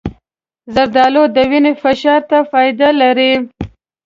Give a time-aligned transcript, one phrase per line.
[0.73, 3.33] زردالو د وینې فشار ته فایده لري.